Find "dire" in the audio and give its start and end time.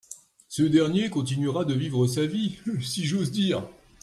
3.29-3.63